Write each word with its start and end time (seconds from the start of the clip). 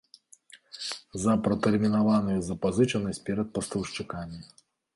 За 1.23 1.35
пратэрмінаваную 1.49 2.39
запазычанасць 2.49 3.23
перад 3.31 3.47
пастаўшчыкамі. 3.59 4.45